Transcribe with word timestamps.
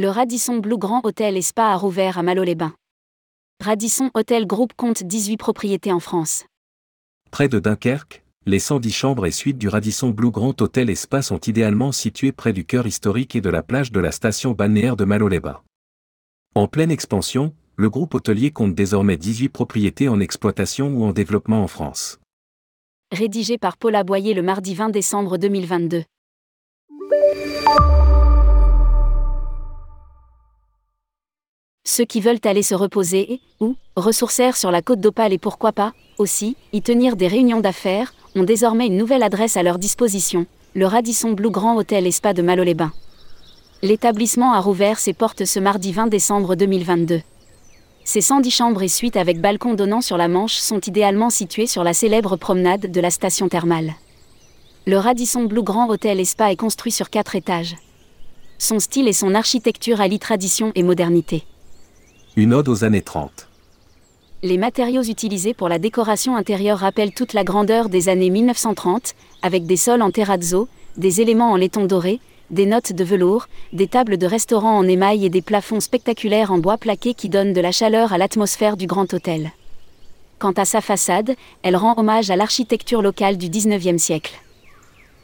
Le 0.00 0.08
Radisson 0.08 0.56
Blue 0.56 0.78
Grand 0.78 1.02
Hôtel 1.04 1.36
et 1.36 1.42
Spa 1.42 1.72
a 1.72 1.76
rouvert 1.76 2.16
à 2.16 2.22
Malo-les-Bains. 2.22 2.72
Radisson 3.62 4.10
Hôtel 4.14 4.46
Group 4.46 4.72
compte 4.74 5.02
18 5.02 5.36
propriétés 5.36 5.92
en 5.92 6.00
France. 6.00 6.46
Près 7.30 7.50
de 7.50 7.58
Dunkerque, 7.58 8.24
les 8.46 8.60
110 8.60 8.92
chambres 8.92 9.26
et 9.26 9.30
suites 9.30 9.58
du 9.58 9.68
Radisson 9.68 10.08
Blue 10.08 10.30
Grand 10.30 10.58
Hôtel 10.62 10.88
et 10.88 10.94
Spa 10.94 11.20
sont 11.20 11.40
idéalement 11.40 11.92
situées 11.92 12.32
près 12.32 12.54
du 12.54 12.64
cœur 12.64 12.86
historique 12.86 13.36
et 13.36 13.42
de 13.42 13.50
la 13.50 13.62
plage 13.62 13.92
de 13.92 14.00
la 14.00 14.10
station 14.10 14.52
balnéaire 14.52 14.96
de 14.96 15.04
Malo-les-Bains. 15.04 15.60
En 16.54 16.66
pleine 16.66 16.90
expansion, 16.90 17.52
le 17.76 17.90
groupe 17.90 18.14
hôtelier 18.14 18.52
compte 18.52 18.74
désormais 18.74 19.18
18 19.18 19.50
propriétés 19.50 20.08
en 20.08 20.18
exploitation 20.18 20.94
ou 20.94 21.04
en 21.04 21.12
développement 21.12 21.62
en 21.62 21.68
France. 21.68 22.18
Rédigé 23.12 23.58
par 23.58 23.76
Paul 23.76 23.94
Aboyer 23.96 24.32
le 24.32 24.40
mardi 24.40 24.74
20 24.74 24.88
décembre 24.88 25.36
2022. 25.36 26.04
Ceux 31.84 32.04
qui 32.04 32.20
veulent 32.20 32.40
aller 32.44 32.62
se 32.62 32.74
reposer 32.74 33.40
ou, 33.58 33.74
ressourcer 33.96 34.52
sur 34.52 34.70
la 34.70 34.82
côte 34.82 35.00
d'Opale 35.00 35.32
et 35.32 35.38
pourquoi 35.38 35.72
pas, 35.72 35.92
aussi, 36.18 36.56
y 36.72 36.82
tenir 36.82 37.16
des 37.16 37.26
réunions 37.26 37.60
d'affaires, 37.60 38.14
ont 38.36 38.44
désormais 38.44 38.86
une 38.86 38.96
nouvelle 38.96 39.22
adresse 39.22 39.56
à 39.56 39.62
leur 39.62 39.78
disposition, 39.78 40.46
le 40.74 40.86
Radisson 40.86 41.32
Blue 41.32 41.50
Grand 41.50 41.76
Hôtel 41.76 42.06
et 42.06 42.12
Spa 42.12 42.32
de 42.32 42.42
Malo-les-Bains. 42.42 42.92
L'établissement 43.82 44.52
a 44.52 44.60
rouvert 44.60 44.98
ses 44.98 45.14
portes 45.14 45.46
ce 45.46 45.58
mardi 45.58 45.92
20 45.92 46.08
décembre 46.08 46.54
2022. 46.54 47.22
Ces 48.04 48.20
110 48.20 48.50
chambres 48.50 48.82
et 48.82 48.88
suites 48.88 49.16
avec 49.16 49.40
balcon 49.40 49.74
donnant 49.74 50.00
sur 50.00 50.16
la 50.16 50.28
Manche 50.28 50.56
sont 50.56 50.80
idéalement 50.80 51.30
situées 51.30 51.66
sur 51.66 51.82
la 51.82 51.94
célèbre 51.94 52.36
promenade 52.36 52.90
de 52.90 53.00
la 53.00 53.10
station 53.10 53.48
thermale. 53.48 53.94
Le 54.86 54.96
Radisson 54.96 55.44
Blue 55.44 55.62
Grand 55.62 55.88
Hôtel 55.88 56.20
et 56.20 56.24
Spa 56.24 56.52
est 56.52 56.56
construit 56.56 56.92
sur 56.92 57.10
quatre 57.10 57.36
étages. 57.36 57.76
Son 58.58 58.78
style 58.78 59.08
et 59.08 59.12
son 59.12 59.34
architecture 59.34 60.00
allient 60.00 60.18
tradition 60.18 60.72
et 60.74 60.82
modernité. 60.82 61.44
Une 62.36 62.54
ode 62.54 62.68
aux 62.68 62.84
années 62.84 63.02
30. 63.02 63.48
Les 64.44 64.56
matériaux 64.56 65.02
utilisés 65.02 65.52
pour 65.52 65.68
la 65.68 65.80
décoration 65.80 66.36
intérieure 66.36 66.78
rappellent 66.78 67.12
toute 67.12 67.32
la 67.32 67.42
grandeur 67.42 67.88
des 67.88 68.08
années 68.08 68.30
1930, 68.30 69.14
avec 69.42 69.66
des 69.66 69.76
sols 69.76 70.00
en 70.00 70.12
terrazzo, 70.12 70.68
des 70.96 71.20
éléments 71.20 71.50
en 71.50 71.56
laiton 71.56 71.86
doré, 71.86 72.20
des 72.50 72.66
notes 72.66 72.92
de 72.92 73.02
velours, 73.02 73.48
des 73.72 73.88
tables 73.88 74.16
de 74.16 74.26
restaurant 74.26 74.78
en 74.78 74.86
émail 74.86 75.26
et 75.26 75.28
des 75.28 75.42
plafonds 75.42 75.80
spectaculaires 75.80 76.52
en 76.52 76.58
bois 76.58 76.78
plaqué 76.78 77.14
qui 77.14 77.28
donnent 77.28 77.52
de 77.52 77.60
la 77.60 77.72
chaleur 77.72 78.12
à 78.12 78.18
l'atmosphère 78.18 78.76
du 78.76 78.86
grand 78.86 79.12
hôtel. 79.12 79.50
Quant 80.38 80.52
à 80.52 80.64
sa 80.64 80.80
façade, 80.80 81.34
elle 81.62 81.76
rend 81.76 81.98
hommage 81.98 82.30
à 82.30 82.36
l'architecture 82.36 83.02
locale 83.02 83.38
du 83.38 83.48
XIXe 83.48 84.00
siècle. 84.00 84.40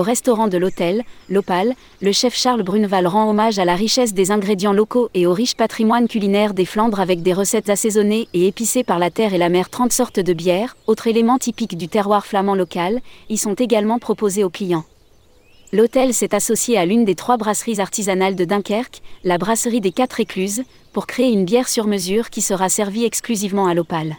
Au 0.00 0.02
restaurant 0.02 0.48
de 0.48 0.56
l'hôtel, 0.56 1.04
l'Opale, 1.28 1.74
le 2.00 2.10
chef 2.10 2.34
Charles 2.34 2.62
Bruneval 2.62 3.06
rend 3.06 3.28
hommage 3.28 3.58
à 3.58 3.66
la 3.66 3.74
richesse 3.74 4.14
des 4.14 4.30
ingrédients 4.30 4.72
locaux 4.72 5.10
et 5.12 5.26
au 5.26 5.34
riche 5.34 5.54
patrimoine 5.54 6.08
culinaire 6.08 6.54
des 6.54 6.64
Flandres 6.64 7.00
avec 7.00 7.20
des 7.20 7.34
recettes 7.34 7.68
assaisonnées 7.68 8.26
et 8.32 8.46
épicées 8.46 8.82
par 8.82 8.98
la 8.98 9.10
terre 9.10 9.34
et 9.34 9.38
la 9.38 9.50
mer 9.50 9.68
30 9.68 9.92
sortes 9.92 10.18
de 10.18 10.32
bières, 10.32 10.74
autres 10.86 11.06
éléments 11.06 11.36
typiques 11.36 11.76
du 11.76 11.86
terroir 11.88 12.24
flamand 12.24 12.54
local, 12.54 13.02
y 13.28 13.36
sont 13.36 13.52
également 13.52 13.98
proposés 13.98 14.42
aux 14.42 14.48
clients. 14.48 14.86
L'hôtel 15.70 16.14
s'est 16.14 16.34
associé 16.34 16.78
à 16.78 16.86
l'une 16.86 17.04
des 17.04 17.14
trois 17.14 17.36
brasseries 17.36 17.78
artisanales 17.78 18.36
de 18.36 18.46
Dunkerque, 18.46 19.02
la 19.22 19.36
brasserie 19.36 19.82
des 19.82 19.92
Quatre 19.92 20.18
Écluses, 20.18 20.62
pour 20.94 21.06
créer 21.06 21.30
une 21.30 21.44
bière 21.44 21.68
sur 21.68 21.86
mesure 21.86 22.30
qui 22.30 22.40
sera 22.40 22.70
servie 22.70 23.04
exclusivement 23.04 23.66
à 23.66 23.74
l'Opale. 23.74 24.16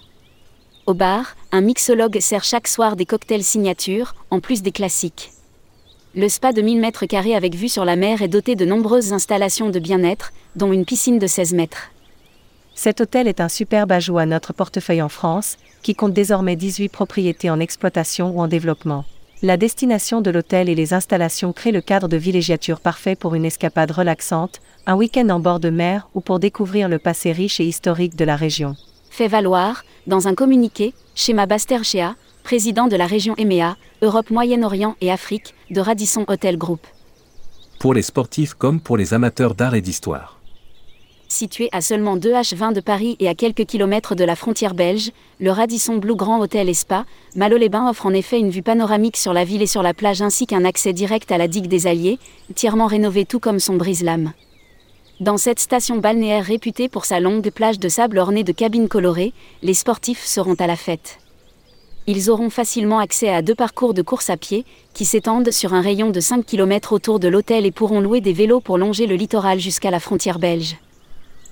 Au 0.86 0.94
bar, 0.94 1.36
un 1.52 1.62
mixologue 1.62 2.20
sert 2.20 2.44
chaque 2.44 2.68
soir 2.68 2.96
des 2.96 3.08
cocktails 3.08 3.44
signature, 3.44 4.14
en 4.30 4.40
plus 4.40 4.62
des 4.62 4.72
classiques. 4.72 5.32
Le 6.14 6.28
spa 6.28 6.52
de 6.52 6.62
1000 6.62 6.82
mètres 6.82 7.06
carrés 7.06 7.38
avec 7.38 7.56
vue 7.56 7.70
sur 7.70 7.86
la 7.86 7.96
mer 7.96 8.22
est 8.22 8.28
doté 8.28 8.58
de 8.58 8.66
nombreuses 8.66 9.14
installations 9.14 9.70
de 9.70 9.80
bien-être, 9.80 10.34
dont 10.58 10.74
une 10.74 10.84
piscine 10.84 11.20
de 11.20 11.28
16 11.28 11.54
mètres. 11.54 11.92
Cet 12.76 13.00
hôtel 13.00 13.30
est 13.30 13.40
un 13.40 13.48
superbe 13.48 13.94
ajout 13.94 14.18
à 14.18 14.26
notre 14.26 14.52
portefeuille 14.52 15.02
en 15.02 15.08
France, 15.08 15.58
qui 15.84 15.96
compte 15.96 16.12
désormais 16.12 16.58
18 16.58 16.90
propriétés 16.90 17.50
en 17.50 17.62
exploitation 17.62 18.32
ou 18.32 18.42
en 18.42 18.50
développement. 18.50 19.06
La 19.42 19.56
destination 19.56 20.20
de 20.20 20.32
l'hôtel 20.32 20.68
et 20.68 20.76
les 20.76 20.94
installations 20.94 21.54
créent 21.54 21.72
le 21.72 21.80
cadre 21.80 22.10
de 22.10 22.18
villégiature 22.18 22.82
parfait 22.82 23.16
pour 23.16 23.34
une 23.34 23.46
escapade 23.46 23.92
relaxante, 23.92 24.60
un 24.88 24.96
week-end 24.96 25.30
en 25.30 25.40
bord 25.40 25.62
de 25.62 25.70
mer 25.70 26.10
ou 26.14 26.20
pour 26.20 26.40
découvrir 26.40 26.90
le 26.90 27.00
passé 27.00 27.32
riche 27.32 27.62
et 27.62 27.66
historique 27.66 28.18
de 28.18 28.26
la 28.26 28.36
région. 28.36 28.76
Fait 29.12 29.28
valoir, 29.28 29.84
dans 30.08 30.30
un 30.30 30.36
communiqué, 30.36 30.94
schéma 31.16 31.46
Basterchea, 31.46 32.16
président 32.44 32.88
de 32.88 32.96
la 32.96 33.06
région 33.06 33.36
EMEA, 33.38 33.76
Europe 34.02 34.30
Moyen-Orient 34.30 34.96
et 35.02 35.12
Afrique, 35.12 35.54
de 35.70 35.82
Radisson 35.82 36.24
Hotel 36.30 36.58
Group. 36.58 36.80
Pour 37.78 37.94
les 37.94 38.04
sportifs 38.04 38.54
comme 38.54 38.80
pour 38.80 38.96
les 38.96 39.14
amateurs 39.14 39.54
d'art 39.54 39.76
et 39.76 39.82
d'histoire. 39.82 40.40
Situé 41.28 41.68
à 41.74 41.82
seulement 41.82 42.16
2 42.16 42.32
H20 42.32 42.72
de 42.72 42.80
Paris 42.80 43.18
et 43.20 43.28
à 43.28 43.36
quelques 43.36 43.66
kilomètres 43.66 44.16
de 44.16 44.24
la 44.24 44.38
frontière 44.38 44.74
belge, 44.74 45.12
le 45.42 45.52
Radisson 45.52 45.98
Blue 45.98 46.16
Grand 46.16 46.40
Hôtel 46.40 46.70
et 46.70 46.74
Spa, 46.74 47.06
Malo-les-Bains 47.36 47.90
offre 47.90 48.06
en 48.06 48.14
effet 48.14 48.40
une 48.40 48.50
vue 48.50 48.64
panoramique 48.64 49.18
sur 49.18 49.34
la 49.34 49.44
ville 49.44 49.62
et 49.62 49.68
sur 49.68 49.84
la 49.84 49.94
plage 49.94 50.22
ainsi 50.22 50.48
qu'un 50.48 50.64
accès 50.64 50.94
direct 50.94 51.34
à 51.34 51.38
la 51.38 51.50
digue 51.50 51.68
des 51.68 51.86
Alliés, 51.86 52.18
entièrement 52.50 52.88
rénovée 52.88 53.26
tout 53.26 53.42
comme 53.42 53.60
son 53.60 53.76
brise-lame. 53.76 54.32
Dans 55.22 55.38
cette 55.38 55.60
station 55.60 55.98
balnéaire 55.98 56.44
réputée 56.44 56.90
pour 56.90 57.06
sa 57.06 57.22
longue 57.22 57.50
plage 57.52 57.80
de 57.80 57.88
sable 57.88 58.18
ornée 58.18 58.44
de 58.44 58.52
cabines 58.52 58.90
colorées, 58.90 59.32
les 59.62 59.74
sportifs 59.74 60.26
seront 60.26 60.56
à 60.56 60.68
la 60.68 60.76
fête 60.76 61.22
ils 62.08 62.30
auront 62.30 62.50
facilement 62.50 63.00
accès 63.00 63.30
à 63.30 63.42
deux 63.42 63.56
parcours 63.56 63.94
de 63.94 64.02
course 64.02 64.30
à 64.30 64.38
pied, 64.38 64.66
qui 64.94 65.06
s'étendent 65.06 65.52
sur 65.52 65.74
un 65.74 65.82
rayon 65.82 66.10
de 66.10 66.20
5 66.20 66.46
km 66.46 66.94
autour 66.94 67.20
de 67.20 67.28
l'hôtel 67.28 67.66
et 67.66 67.72
pourront 67.72 68.02
louer 68.02 68.22
des 68.22 68.34
vélos 68.34 68.60
pour 68.60 68.78
longer 68.78 69.08
le 69.08 69.16
littoral 69.16 69.60
jusqu'à 69.60 69.92
la 69.92 70.00
frontière 70.00 70.40
belge. 70.40 70.78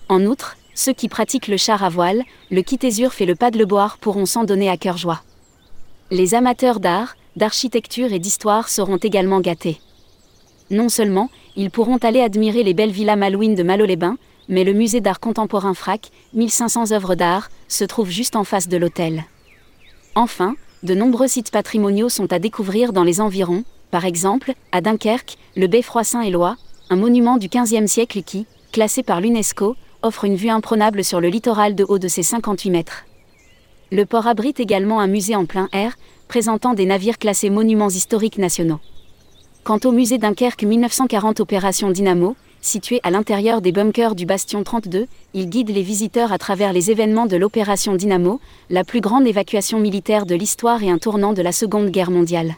En 0.09 0.25
outre, 0.25 0.57
ceux 0.73 0.93
qui 0.93 1.07
pratiquent 1.07 1.47
le 1.47 1.57
char 1.57 1.83
à 1.83 1.89
voile, 1.89 2.23
le 2.51 2.61
kitésur 2.61 3.11
et 3.19 3.25
le 3.25 3.35
paddleboard 3.35 3.97
pourront 3.99 4.25
s'en 4.25 4.43
donner 4.43 4.69
à 4.69 4.77
cœur 4.77 4.97
joie. 4.97 5.21
Les 6.11 6.33
amateurs 6.33 6.79
d'art, 6.79 7.15
d'architecture 7.35 8.11
et 8.11 8.19
d'histoire 8.19 8.69
seront 8.69 8.97
également 8.97 9.41
gâtés. 9.41 9.79
Non 10.71 10.89
seulement, 10.89 11.29
ils 11.55 11.71
pourront 11.71 11.97
aller 11.97 12.21
admirer 12.21 12.63
les 12.63 12.73
belles 12.73 12.91
villas 12.91 13.17
malouines 13.17 13.55
de 13.55 13.63
Malo-les-Bains, 13.63 14.17
mais 14.49 14.63
le 14.63 14.73
musée 14.73 15.01
d'art 15.01 15.19
contemporain 15.19 15.73
FRAC, 15.73 16.11
1500 16.33 16.91
œuvres 16.91 17.15
d'art, 17.15 17.49
se 17.67 17.83
trouve 17.83 18.09
juste 18.09 18.35
en 18.35 18.43
face 18.43 18.67
de 18.67 18.77
l'hôtel. 18.77 19.25
Enfin, 20.15 20.55
de 20.83 20.93
nombreux 20.93 21.27
sites 21.27 21.51
patrimoniaux 21.51 22.09
sont 22.09 22.31
à 22.31 22.39
découvrir 22.39 22.93
dans 22.93 23.03
les 23.03 23.19
environs, 23.21 23.63
par 23.91 24.05
exemple, 24.05 24.53
à 24.71 24.81
Dunkerque, 24.81 25.37
le 25.55 25.67
beffroi 25.67 26.03
Saint-Éloi, 26.03 26.55
un 26.89 26.95
monument 26.95 27.37
du 27.37 27.47
XVe 27.47 27.87
siècle 27.87 28.21
qui, 28.23 28.45
classé 28.71 29.03
par 29.03 29.21
l'UNESCO, 29.21 29.75
offre 30.01 30.25
une 30.25 30.35
vue 30.35 30.49
imprenable 30.49 31.03
sur 31.03 31.19
le 31.19 31.29
littoral 31.29 31.75
de 31.75 31.85
haut 31.87 31.99
de 31.99 32.07
ses 32.07 32.23
58 32.23 32.69
mètres. 32.69 33.05
Le 33.91 34.05
port 34.05 34.27
abrite 34.27 34.59
également 34.59 34.99
un 34.99 35.07
musée 35.07 35.35
en 35.35 35.45
plein 35.45 35.67
air, 35.73 35.97
présentant 36.27 36.75
des 36.75 36.85
navires 36.85 37.17
classés 37.17 37.49
monuments 37.49 37.89
historiques 37.89 38.37
nationaux. 38.37 38.79
Quant 39.63 39.79
au 39.83 39.91
musée 39.91 40.17
Dunkerque 40.17 40.63
1940 40.63 41.41
Opération 41.41 41.91
Dynamo, 41.91 42.35
situé 42.61 42.99
à 43.03 43.11
l'intérieur 43.11 43.61
des 43.61 43.71
bunkers 43.71 44.15
du 44.15 44.25
Bastion 44.25 44.63
32, 44.63 45.05
il 45.33 45.49
guide 45.49 45.69
les 45.69 45.83
visiteurs 45.83 46.31
à 46.31 46.37
travers 46.37 46.73
les 46.73 46.89
événements 46.91 47.27
de 47.27 47.37
l'opération 47.37 47.93
Dynamo, 47.93 48.39
la 48.69 48.83
plus 48.83 49.01
grande 49.01 49.27
évacuation 49.27 49.79
militaire 49.79 50.25
de 50.25 50.35
l'histoire 50.35 50.81
et 50.81 50.89
un 50.89 50.97
tournant 50.97 51.33
de 51.33 51.41
la 51.41 51.51
Seconde 51.51 51.89
Guerre 51.89 52.11
mondiale. 52.11 52.55